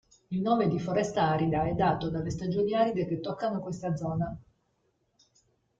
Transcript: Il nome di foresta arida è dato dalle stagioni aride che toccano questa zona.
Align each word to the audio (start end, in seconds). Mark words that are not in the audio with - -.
Il 0.31 0.41
nome 0.41 0.67
di 0.67 0.79
foresta 0.79 1.29
arida 1.29 1.67
è 1.67 1.75
dato 1.75 2.09
dalle 2.09 2.31
stagioni 2.31 2.73
aride 2.73 3.05
che 3.05 3.19
toccano 3.19 3.59
questa 3.61 3.95
zona. 3.95 4.35